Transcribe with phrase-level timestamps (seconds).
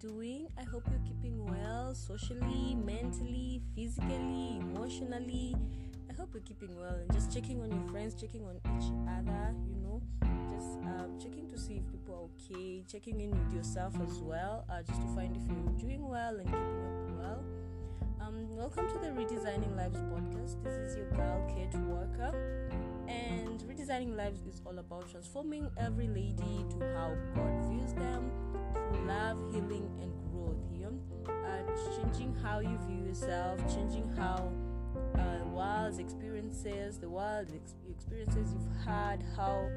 [0.00, 0.48] doing?
[0.58, 5.54] I hope you're keeping well socially, mentally, physically, emotionally.
[6.10, 9.54] I hope you're keeping well and just checking on your friends, checking on each other,
[9.68, 10.02] you know,
[10.54, 14.64] just um, checking to see if people are okay, checking in with yourself as well,
[14.70, 17.44] uh, just to find if you're doing well and keeping up well.
[18.20, 20.62] Um, welcome to the Redesigning Lives podcast.
[20.62, 22.70] This is your girl, Kate Walker.
[23.12, 28.30] And Redesigning Lives is all about transforming every lady to how God views them
[28.72, 30.62] through love, healing, and growth.
[31.26, 31.62] Uh,
[31.96, 34.52] changing how you view yourself, changing how
[35.14, 39.68] uh, wild experiences, the world ex- experiences you've had, how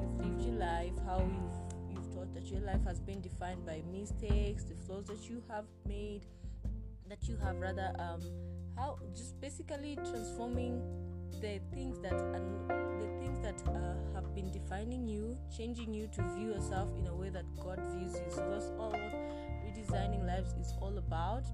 [0.00, 3.82] you've lived your life, how you've you've thought that your life has been defined by
[3.92, 6.26] mistakes, the flaws that you have made,
[7.08, 8.20] that you have rather um,
[8.76, 10.80] how just basically transforming
[11.40, 12.40] the things that are,
[13.00, 17.14] the things that uh, have been defining you, changing you to view yourself in a
[17.14, 18.30] way that God views you.
[18.30, 19.14] So that's all what
[19.64, 21.44] redesigning lives is all about.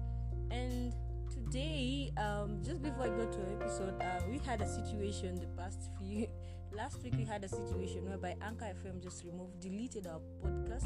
[0.51, 0.93] And
[1.31, 5.47] today, um, just before I go to an episode, uh, we had a situation the
[5.61, 6.27] past few.
[6.71, 10.85] Last week we had a situation whereby Anchor FM just removed, deleted our podcast,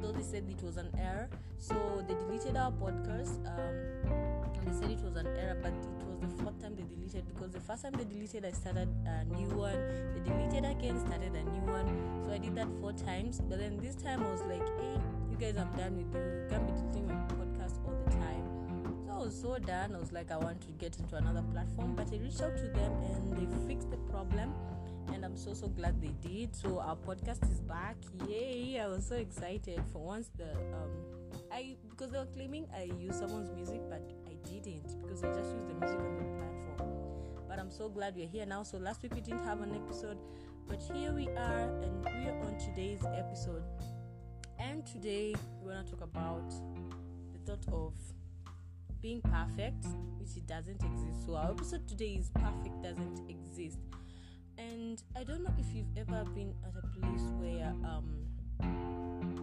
[0.00, 1.30] though they said it was an error.
[1.58, 3.38] So they deleted our podcast.
[3.46, 6.82] Um, and they said it was an error, but it was the fourth time they
[6.82, 9.76] deleted because the first time they deleted, I started a new one.
[10.14, 12.22] They deleted again, started a new one.
[12.24, 13.40] So I did that four times.
[13.40, 14.96] But then this time I was like, hey,
[15.30, 16.46] you guys, I'm done with you.
[16.48, 19.04] Can't be deleting my podcast all the time.
[19.06, 19.94] So I was so done.
[19.94, 21.94] I was like, I want to get into another platform.
[21.94, 24.52] But I reached out to them and they fixed the problem.
[25.12, 26.56] And I'm so so glad they did.
[26.56, 27.96] So our podcast is back.
[28.26, 28.80] Yay!
[28.80, 30.90] I was so excited for once the um
[31.52, 34.02] I because they were claiming I used someone's music, but
[34.44, 36.92] didn't because I just used the music on the platform.
[37.48, 38.62] But I'm so glad we're here now.
[38.62, 40.18] So last week we didn't have an episode,
[40.68, 43.62] but here we are, and we are on today's episode.
[44.58, 46.48] And today we want to talk about
[47.32, 47.94] the thought of
[49.00, 49.84] being perfect,
[50.18, 51.26] which it doesn't exist.
[51.26, 53.78] So our episode today is perfect doesn't exist.
[54.56, 58.24] And I don't know if you've ever been at a place where um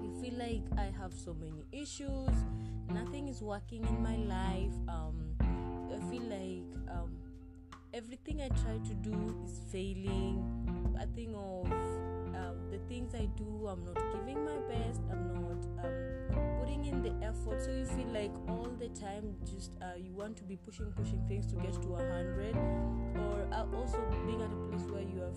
[0.01, 2.33] you feel like I have so many issues,
[2.93, 4.73] nothing is working in my life.
[4.87, 5.35] Um,
[5.93, 7.17] I feel like um,
[7.93, 10.43] everything I try to do is failing.
[10.99, 11.65] I think of
[12.35, 15.01] um, the things I do, I'm not giving my best.
[15.11, 17.61] I'm not um, putting in the effort.
[17.61, 21.21] So you feel like all the time, just uh, you want to be pushing, pushing
[21.27, 22.55] things to get to a hundred,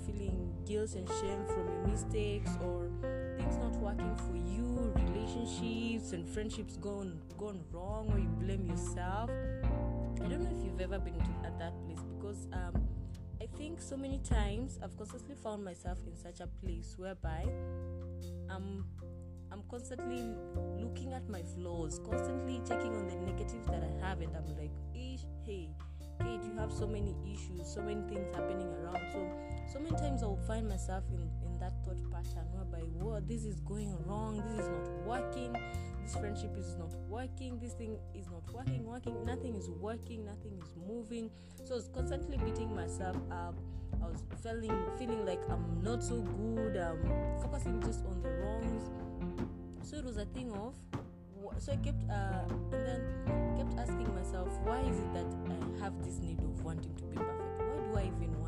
[0.06, 2.88] feeling guilt and shame from your mistakes, or
[3.36, 9.30] things not working for you, relationships and friendships gone gone wrong, or you blame yourself.
[10.22, 12.82] I don't know if you've ever been to, at that place because um,
[13.40, 17.46] I think so many times I've constantly found myself in such a place whereby
[18.50, 18.84] I'm
[19.52, 20.34] I'm constantly
[20.78, 24.72] looking at my flaws, constantly checking on the negatives that I have, and I'm like,
[24.92, 25.70] hey, Kate,
[26.54, 29.00] you have so many issues, so many things happening around.
[29.12, 29.30] So
[29.72, 33.44] so many times I will find myself in, in that thought pattern whereby, whoa, this
[33.44, 35.56] is going wrong, this is not working,
[36.02, 40.52] this friendship is not working, this thing is not working, working, nothing is working, nothing
[40.62, 41.30] is moving.
[41.64, 43.54] So I was constantly beating myself up.
[44.02, 46.98] I was feeling feeling like I'm not so good, um,
[47.40, 48.90] focusing just on the wrongs.
[49.82, 50.74] So it was a thing of
[51.58, 53.02] so I kept uh, and then
[53.56, 57.16] kept asking myself, why is it that I have this need of wanting to be
[57.16, 57.60] perfect?
[57.92, 58.43] Why do I even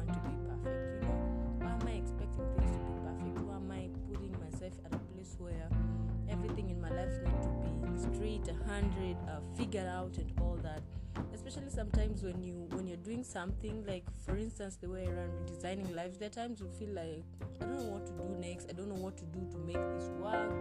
[8.48, 10.82] a hundred, uh, figured out, and all that?
[11.32, 15.94] Especially sometimes when you when you're doing something like, for instance, the way around redesigning
[15.94, 17.24] lives, there are times you feel like
[17.60, 18.68] I don't know what to do next.
[18.68, 20.52] I don't know what to do to make this work.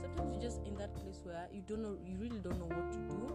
[0.00, 2.92] Sometimes you're just in that place where you don't know, you really don't know what
[2.92, 3.34] to do.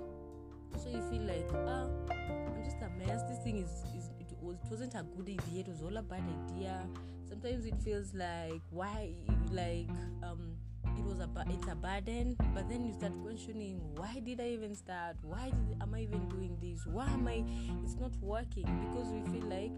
[0.78, 3.24] So you feel like, ah, I'm just a mess.
[3.24, 5.62] This thing is, is it was it wasn't a good idea.
[5.62, 6.88] It was all a bad idea.
[7.28, 9.14] Sometimes it feels like why,
[9.52, 9.90] like
[10.24, 10.56] um,
[11.00, 12.36] it was a it's a burden.
[12.54, 15.18] But then you start questioning, why did I even start?
[15.22, 16.86] Why did am I even doing this?
[16.86, 17.44] Why am I?
[17.84, 19.72] It's not working because we feel like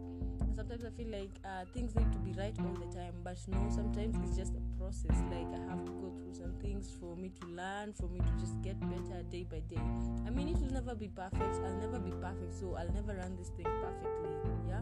[0.55, 3.67] sometimes I feel like uh, things need to be right all the time, but no,
[3.69, 5.17] sometimes it's just a process.
[5.31, 8.31] Like I have to go through some things for me to learn, for me to
[8.39, 9.81] just get better day by day.
[10.25, 11.55] I mean, it will never be perfect.
[11.63, 14.31] I'll never be perfect, so I'll never run this thing perfectly.
[14.67, 14.81] Yeah.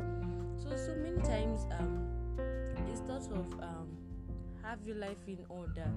[0.58, 2.08] So so many times, um,
[2.92, 3.98] it's thought of um,
[4.64, 5.88] have your life in order,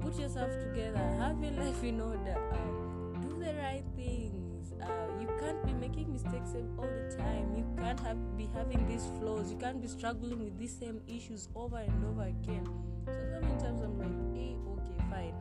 [0.00, 4.72] put yourself together, have your life in order, um, do the right things.
[4.82, 4.86] Uh,
[5.20, 7.54] you can't be making mistakes all the time.
[7.56, 9.50] You can't have be having these flaws.
[9.50, 12.66] You can't be struggling with these same issues over and over again.
[13.06, 15.34] So so many times I'm like, hey, okay, fine.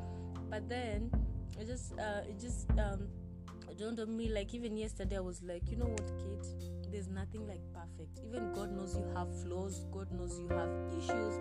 [0.49, 1.11] But then
[1.59, 3.07] it just uh, it just um,
[3.77, 6.82] dawned on me like even yesterday I was like, you know what, Kate?
[6.93, 8.19] There's nothing like perfect.
[8.23, 9.83] Even God knows you have flaws.
[9.91, 11.39] God knows you have issues.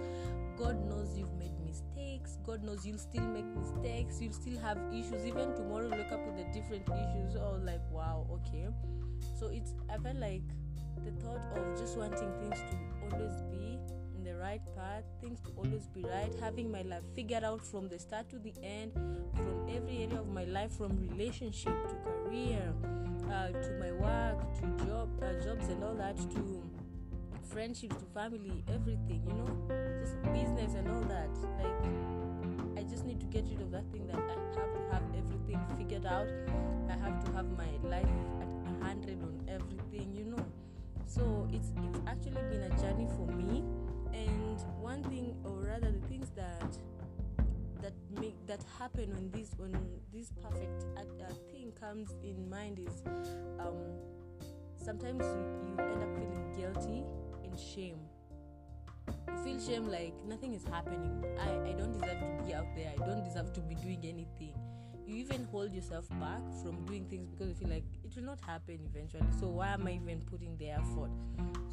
[0.57, 2.39] God knows you've made mistakes.
[2.43, 4.19] God knows you'll still make mistakes.
[4.19, 5.27] You'll still have issues.
[5.27, 7.37] Even tomorrow, look up with the different issues.
[7.37, 8.69] Oh, like wow, okay.
[9.39, 10.43] So it's I felt like
[11.05, 12.77] the thought of just wanting things to
[13.13, 13.79] always be
[14.17, 17.91] in the right path, things to always be right, having my life figured out from
[17.91, 18.93] the start to the end,
[19.35, 22.73] from every area of my life, from relationship to career,
[23.31, 26.63] uh, to my work, to job, uh, jobs and all that, to
[27.43, 29.49] friendships, to family, everything, you know,
[30.01, 31.31] just business and all that.
[31.59, 35.03] Like, I just need to get rid of that thing that I have to have
[35.17, 36.29] everything figured out.
[36.89, 38.09] I have to have my life
[38.41, 40.45] at a hundred on everything, you know.
[41.07, 43.63] So it's it's actually been a journey for me.
[44.15, 46.77] And one thing, or rather, the things that
[47.83, 49.73] that make that happen when this when
[50.13, 51.03] this perfect uh,
[51.51, 53.03] thing comes in mind is
[53.61, 53.77] um,
[54.83, 57.05] sometimes you, you end up feeling guilty
[57.45, 57.99] and shame.
[59.29, 61.25] You feel shame like nothing is happening.
[61.39, 62.93] I, I don't deserve to be out there.
[62.97, 64.55] I don't deserve to be doing anything.
[65.07, 68.39] You even hold yourself back from doing things because you feel like it will not
[68.41, 69.27] happen eventually.
[69.41, 71.11] So why am i even putting the effort?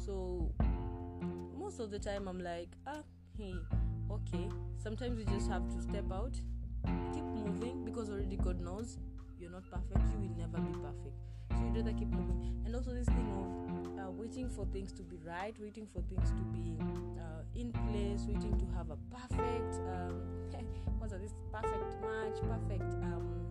[0.04, 0.52] So
[1.70, 3.02] most of the time i'm like ah
[3.38, 3.54] hey
[4.90, 6.34] sometimes you just have to step out
[7.14, 8.98] keep moving because already god knows
[9.38, 11.14] you're not perfect you will never be perfect.
[11.52, 12.60] So you'd rather keep moving.
[12.66, 16.30] And also this thing of uh, waiting for things to be right waiting for things
[16.30, 16.76] to be
[17.20, 20.20] uh, in place waiting to have a perfect um,
[20.98, 23.46] what's this perfect match perfect um,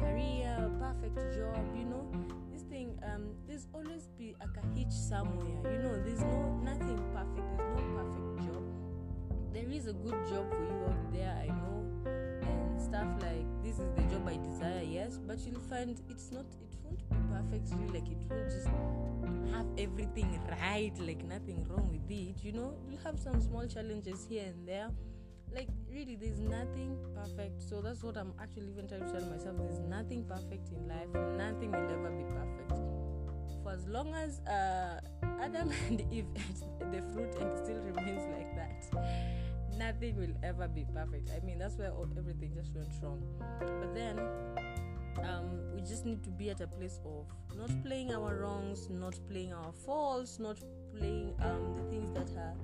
[0.00, 2.10] career perfect job you know?
[2.50, 6.02] This thing um, there's always be like a hitch somewhere you know?
[6.02, 8.77] There's no nothing perfect there's no perfect job
[9.52, 13.78] there is a good job for you out there i know and stuff like this
[13.78, 18.00] is the job i desire yes but you'll find it's not it won't be perfectly
[18.00, 18.68] like it won't just
[19.52, 22.74] have everything right like nothing wrong with it you know?
[22.88, 24.90] You'll have some small challenges here and there.
[25.54, 27.60] Like really there's nothing perfect.
[27.62, 31.08] So that's what i'm actually even trying to tell myself there's nothing perfect in life
[31.36, 32.80] nothing will ever be perfect.
[33.62, 35.00] For as long as uh,
[35.40, 39.37] adam and eve ate the fruit and still remains like that
[39.78, 43.22] nothing will ever be perfect i mean that's where all, everything just went wrong
[43.60, 44.18] but then
[45.24, 47.26] um, we just need to be at a place of
[47.56, 50.58] not playing our wrongs, not playing our faults, not
[50.96, 52.54] playing um, the things that are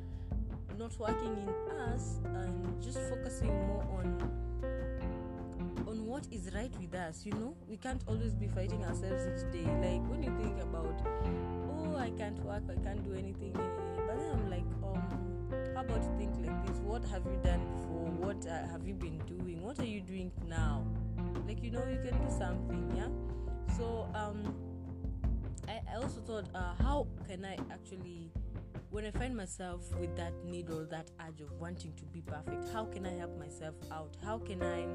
[0.78, 4.31] not working in us, and just focusing more on
[5.87, 7.25] on what is right with us.
[7.25, 9.64] You know, we can't always be fighting ourselves each day.
[9.64, 11.00] Like when you think about,
[11.78, 14.64] oh, I can't work, I can't do anything, but then I'm like,
[15.74, 16.78] how about you think like this?
[16.78, 18.28] What have you done before?
[18.28, 19.62] What uh, have you been doing?
[19.62, 20.86] What are you doing now?
[21.46, 23.08] like you know you can do something yeah
[23.76, 24.54] so um
[25.68, 28.30] i, I also thought uh, how can i actually
[28.90, 32.72] when i find myself with that need or that urge of wanting to be perfect
[32.72, 34.86] how can i help myself out how can i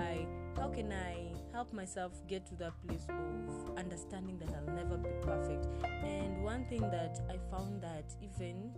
[0.00, 0.26] i
[0.56, 5.10] how can i help myself get to that place of understanding that i'll never be
[5.22, 5.66] perfect
[6.02, 8.72] and one thing that i found that even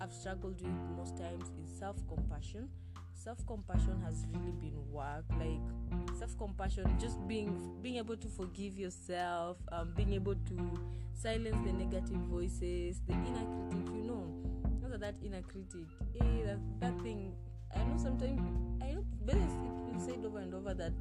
[0.00, 2.68] i've struggled with most times is self-compassion.
[3.14, 5.60] Self-compassion has really been work like
[6.18, 10.56] self-compassion just being being able to forgive yourself um, being able to
[11.14, 14.24] silence the negative voices the inner critic you know.
[14.88, 15.86] Not that inner critic
[16.20, 17.32] eh, that, that thing
[17.74, 18.40] i know sometimes
[18.82, 20.92] i know but it's been said over and over that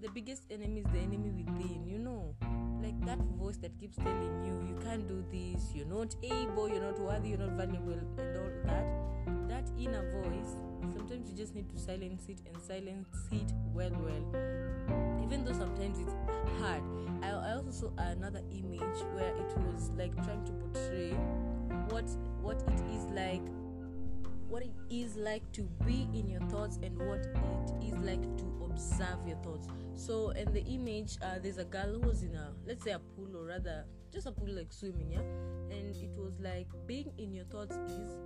[0.00, 2.34] the biggest enemy is the enemy within you know.
[2.80, 6.80] Like that voice that keeps telling you you can't do this you're not able you're
[6.80, 9.48] not worthy you're not valuable and all that.
[9.48, 10.54] That inner voice
[10.96, 15.22] sometimes you just need to silence it and silence it well well.
[15.22, 16.14] Even though sometimes it's
[16.60, 16.82] hard.
[17.22, 21.12] I, I also saw another image where it was like trying to portray
[21.90, 22.04] what
[22.40, 23.42] what it is like
[24.48, 28.44] what it is like to be in your thoughts and what it is like to
[28.64, 29.68] observe your thoughts.
[29.96, 32.98] So in the image uh, there's a girl who was in a let's say a
[32.98, 35.20] pool or rather just a pool like swimming yeah?
[35.70, 38.18] And it was like being in your thoughts is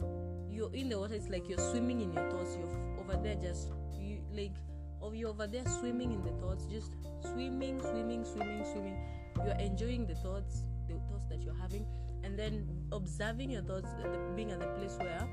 [0.49, 2.57] you're in the water it's like you're swimming in your thoughts.
[2.57, 4.55] You're over there just you like
[5.01, 8.97] or you're over there swimming in the thoughts just swimming swimming swimming swimming.
[9.45, 11.87] You're enjoying the thoughts the thoughts that you're having.
[12.25, 13.89] And then observing your thoughts
[14.37, 15.29] being at the place where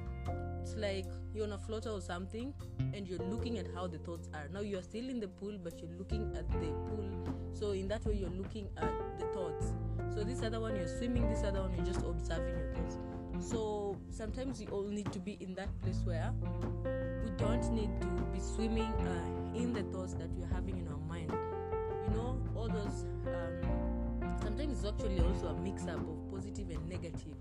[0.61, 2.53] it's like you're on a floater or something
[2.93, 4.47] and you're looking at how the thoughts are.
[4.51, 7.09] Now you're still in the pool but you're looking at the pool.
[7.53, 9.73] So in that way you're looking at the thoughts.
[10.13, 11.29] So this other one you're swimming.
[11.29, 12.97] This other one you're just observing your thoughts.
[13.39, 16.31] So sometimes we all need to be in that place where
[17.23, 20.99] we don't need to be swimming uh, in the thoughts that we're having in our
[21.07, 21.31] mind.
[21.31, 26.89] You know all those um, sometimes it's actually also a mix up of positive and
[26.89, 27.35] negative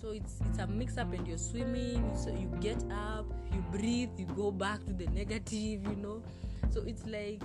[0.00, 4.10] so it's it's a mix up and you're swimming so you get up you breathe
[4.16, 6.22] you go back to the negative you know.
[6.70, 7.42] So it's like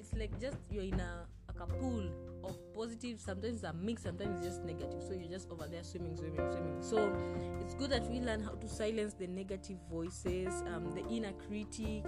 [0.00, 2.04] it's like just you're in a like a pool
[2.44, 3.20] of positive.
[3.20, 5.02] Sometimes it's a mix sometimes it's just negative.
[5.02, 6.78] So you're just over there swimming swimming swimming.
[6.80, 7.12] So
[7.60, 12.04] it's good that we learn how to silence the negative voices um, the inner critic.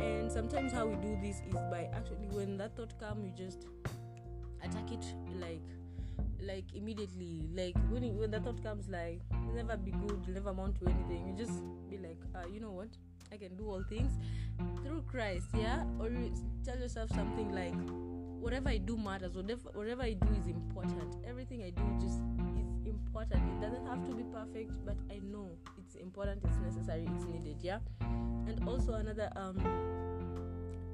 [0.00, 3.66] And sometimes how we do this is by actually when that thought comes you just
[4.62, 5.04] attack it
[5.40, 5.62] like
[6.42, 10.50] like immediately like when when the thought comes like you'll never be good you'll never
[10.50, 11.26] amount to anything.
[11.28, 12.88] You just be like uh, you know what?
[13.32, 14.12] I can do all things
[14.84, 15.46] through christ.
[15.54, 15.84] Yeah?
[15.98, 16.32] Or you
[16.64, 17.74] tell yourself something like
[18.40, 19.36] whatever i do matters.
[19.36, 21.16] Whatever whatever i do is important.
[21.28, 22.20] Everything i do just
[22.56, 23.42] is important.
[23.56, 27.56] It doesn't have to be perfect but i know it's important it's necessary it's needed.
[27.62, 27.78] Yeah?
[28.00, 29.58] And also another um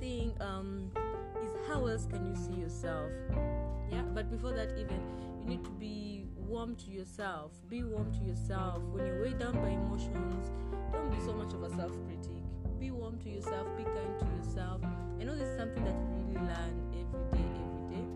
[0.00, 0.90] thing um
[1.68, 3.10] how else can you see yourself?
[3.90, 5.00] Yeah but before that even
[5.40, 7.52] you need to be warm to yourself.
[7.68, 8.82] Be warm to yourself.
[8.92, 10.50] When you're weighed down by emotions
[10.92, 12.42] don't be so much of a self-critic.
[12.78, 13.66] Be warm to yourself.
[13.76, 14.80] Be kind to yourself.
[15.20, 18.06] I know this is something that we really learn every day every day.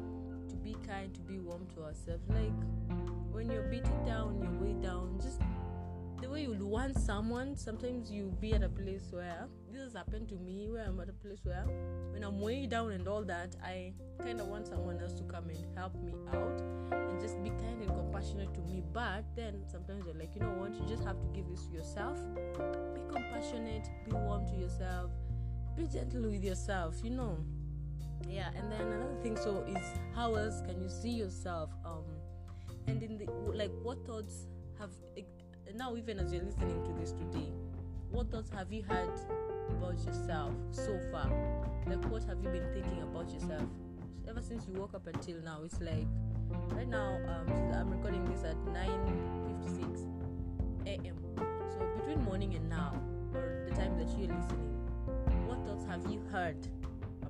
[0.50, 2.28] To be kind to be warm to ourselves.
[2.28, 2.52] Like
[3.32, 4.04] when you're beaten
[6.68, 10.84] want someone sometimes you be at a place where this has happened to me where
[10.84, 11.64] i'm at a place where
[12.12, 15.48] when i'm way down and all that i kind of want someone else to come
[15.48, 16.60] and help me out
[16.92, 18.82] and just be kind and compassionate to me.
[18.92, 20.74] But then sometimes you're like you know what?
[20.74, 22.18] You just have to give this to yourself.
[22.94, 25.10] Be compassionate be warm to yourself
[25.76, 27.38] be gentle with yourself you know?
[28.28, 29.84] Yeah and then another thing so is
[30.14, 32.04] how else can you see yourself um
[32.88, 34.46] and in the like what thoughts
[34.78, 34.90] have
[35.74, 37.52] now even as you're listening to this today
[38.10, 39.10] what thoughts have you had
[39.68, 41.30] about yourself so far?
[41.86, 43.68] Like what have you been thinking about yourself
[44.26, 45.60] ever since you woke up until now?
[45.64, 46.06] It's like
[46.70, 50.06] right now um, i'm recording this at 9.56
[50.86, 52.94] a.m so between morning and now
[53.34, 54.78] or the time that you're listening
[55.46, 56.56] what thoughts have you heard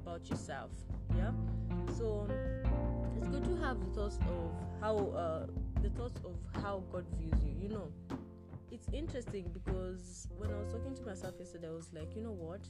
[0.09, 0.71] about yourself?
[1.16, 1.30] Yeah?
[1.97, 2.26] So
[3.16, 5.47] it's good to have the thoughts of how uh,
[5.83, 7.88] the thoughts of how god views you you know
[8.70, 12.32] it's interesting because when I was talking to myself yesterday, I was like, you know
[12.32, 12.60] what?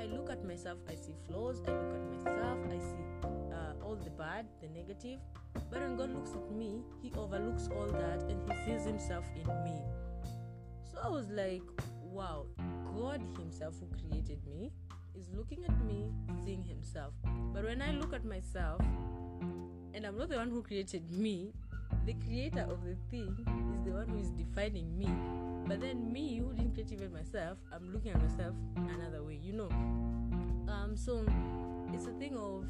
[0.00, 3.96] I look at myself, I see flaws, I look at myself, I see uh, all
[3.96, 5.20] the bad, the negative.
[5.70, 9.46] But when God looks at me, He overlooks all that and He sees Himself in
[9.64, 9.80] me.
[10.90, 11.62] So I was like,
[12.02, 12.46] wow,
[12.96, 14.72] God Himself who created me
[15.14, 16.10] is looking at me,
[16.44, 17.12] seeing Himself.
[17.52, 18.80] But when I look at myself,
[19.94, 21.52] and I'm not the one who created me,
[22.06, 25.08] the creator of the thing is the one who is defining me.
[25.66, 29.52] But then me, who didn't create even myself, I'm looking at myself another way, you
[29.52, 29.68] know.
[30.68, 31.24] Um, so
[31.92, 32.64] it's a thing of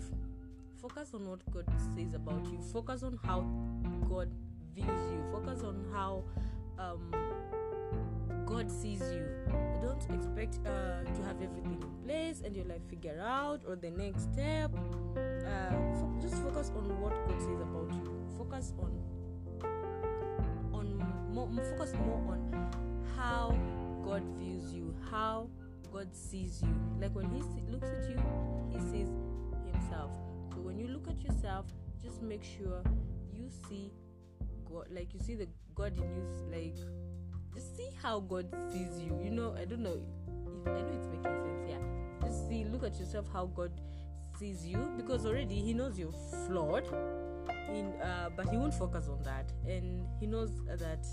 [0.80, 1.64] focus on what God
[1.96, 2.58] says about you.
[2.72, 3.46] Focus on how
[4.08, 4.28] God
[4.74, 5.24] views you.
[5.32, 6.24] Focus on how
[6.78, 7.00] um,
[8.44, 9.26] God sees you.
[9.80, 13.90] Don't expect uh, to have everything in place and your life figure out or the
[13.90, 14.70] next step.
[15.16, 18.04] Uh, fo- just focus on what God says about you.
[18.36, 18.92] Focus on
[21.32, 22.72] more, focus more on
[23.16, 23.56] how
[24.04, 25.48] God views you, how
[25.92, 26.74] God sees you.
[27.00, 28.16] Like when He looks at you,
[28.70, 29.08] He sees
[29.72, 30.10] Himself.
[30.52, 31.66] So when you look at yourself,
[32.02, 32.82] just make sure
[33.32, 33.92] you see
[34.68, 36.76] God, like you see the God in you, like
[37.54, 39.18] just see how God sees you.
[39.22, 41.68] You know, I don't know if I know it's making sense.
[41.68, 43.72] Yeah, just see, look at yourself how God
[44.38, 46.14] sees you because already He knows you're
[46.46, 46.86] flawed.
[47.68, 51.06] In, uh, but he won't focus on that and he knows that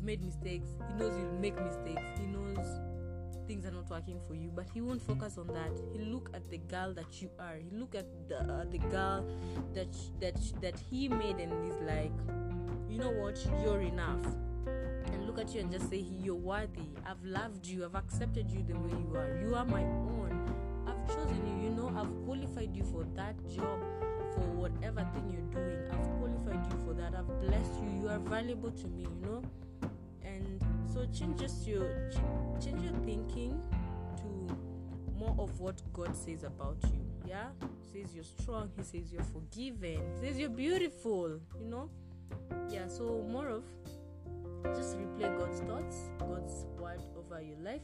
[0.00, 2.80] you've made mistakes he knows you'll make mistakes he knows
[3.46, 5.72] things are not working for you but he won't focus on that.
[5.92, 7.56] He'll look at the girl that you are.
[7.56, 9.26] He'll look at the, uh, the girl
[9.74, 9.88] that
[10.20, 12.12] that that he made and he's like
[12.88, 13.44] you know what?
[13.64, 14.24] You're enough.
[15.12, 16.90] And look at you and just say you're worthy.
[17.04, 17.84] I've loved you.
[17.84, 19.40] I've accepted you the way you are.
[19.42, 20.54] You are my own.
[20.86, 21.64] I've chosen you.
[21.64, 23.80] You know i've qualified you for that job
[24.34, 25.90] for whatever thing you're doing.
[25.90, 27.14] I've qualified you for that.
[27.18, 28.02] I've blessed you.
[28.02, 29.42] You are valuable to me, you know.
[30.92, 32.10] So change just your
[32.60, 33.60] change your thinking
[34.16, 34.56] to
[35.16, 37.04] more of what God says about you.
[37.26, 37.48] Yeah,
[37.92, 38.70] he says you're strong.
[38.76, 40.00] He says you're forgiven.
[40.20, 41.38] He says you're beautiful.
[41.60, 41.90] You know.
[42.68, 42.88] Yeah.
[42.88, 43.64] So more of
[44.74, 47.82] just replay God's thoughts, God's word over your life,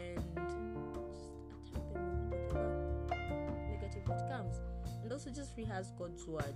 [0.00, 1.26] and just
[1.66, 4.60] attack them whatever negative that comes
[5.04, 6.54] and also just rehearse God's word.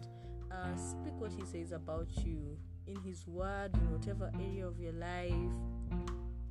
[0.50, 4.93] Uh, speak what He says about you in His word, in whatever area of your
[4.93, 5.35] life,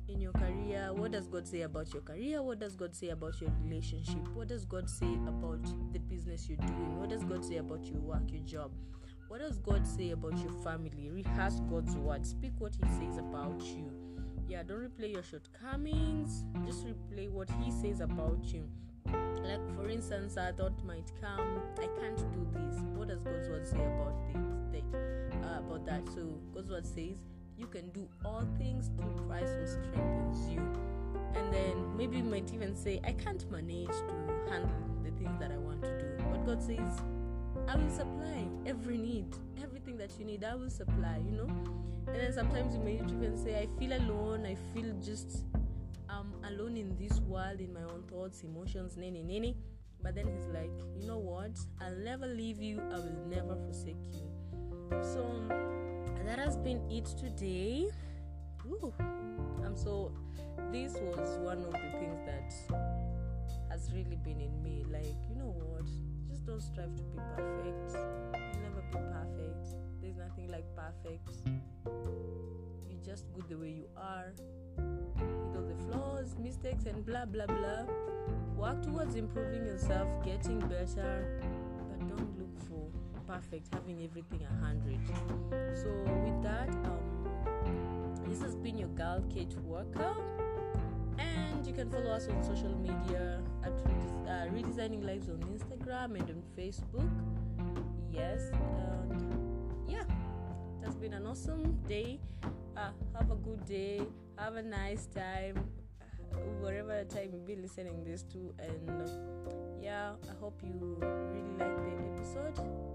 [0.08, 2.42] in your career, what does God say about your career?
[2.42, 4.26] What does God say about your relationship?
[4.34, 6.98] What does God say about the business you're doing?
[6.98, 8.72] What does God say about your work, your job?
[9.28, 11.10] What does God say about your family?
[11.10, 12.26] Rehearse God's word.
[12.26, 13.90] Speak what He says about you.
[14.48, 16.44] Yeah, don't replay your shortcomings.
[16.64, 18.66] Just replay what He says about you.
[19.42, 21.60] Like for instance, I thought might come.
[21.78, 22.80] I can't do this.
[22.94, 24.14] What does God's word say about
[24.72, 24.84] this?
[25.44, 26.06] Uh, about that.
[26.14, 27.18] So God's word says
[27.58, 30.60] you can do all things through Christ who strengthens you.
[31.34, 34.70] And then maybe you might even say, I can't manage to handle
[35.02, 36.24] the things that I want to do.
[36.30, 37.00] But God says,
[37.66, 41.48] I will supply every need, everything that you need, I will supply, you know.
[42.06, 45.44] And then sometimes you may even say, I feel alone, I feel just
[46.08, 49.54] I'm alone in this world, in my own thoughts, emotions, nene nene.
[50.02, 51.58] But then he's like, you know what?
[51.80, 55.02] I'll never leave you, I will never forsake you.
[55.02, 55.26] So
[56.28, 57.88] that has been it today.
[58.66, 60.12] Ooh, um, so
[60.70, 62.52] this was one of the things that
[63.70, 64.84] has really been in me.
[64.92, 65.86] Like, you know what?
[66.28, 67.94] Just don't strive to be perfect.
[67.94, 69.68] You'll never be perfect.
[70.02, 71.30] There's nothing like perfect.
[72.90, 74.34] You're just good the way you are.
[74.76, 77.84] With all the flaws, mistakes, and blah blah blah.
[78.54, 81.40] Work towards improving yourself, getting better,
[81.88, 84.98] but don't look for perfect, having everything a hundred.
[85.76, 85.92] So
[86.24, 90.16] with that, um, this has been your girl Kate Walker,
[91.18, 93.72] and you can follow us on social media at
[94.26, 97.10] uh, Redesigning Lives on Instagram and on Facebook.
[98.10, 99.22] Yes, and
[99.86, 100.04] yeah,
[100.80, 102.20] that's been an awesome day.
[102.76, 104.00] Uh, have a good day.
[104.38, 105.54] Have a nice time
[106.60, 109.10] whatever time you be listening this to and
[109.82, 112.87] yeah i hope you really like the episode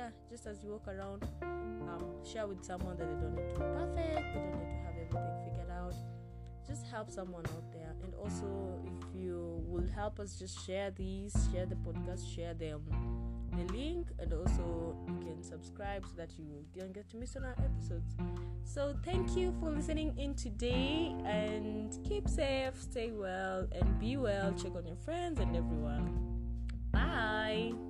[0.00, 3.60] yeah just as you walk around um, share with someone that they don't need to
[3.60, 5.94] be perfect they don't need to have everything figured out.
[6.66, 7.94] Just help someone out there.
[8.02, 12.82] And also if you will help us just share these share the podcast share them
[13.56, 14.08] the link.
[14.18, 18.16] And also you can subscribe so that you don't get to miss on our episodes.
[18.64, 21.14] So thank you for listening in today.
[21.24, 24.52] And keep safe stay well and be well.
[24.52, 26.16] Check on your friends and everyone.
[26.92, 27.89] Bye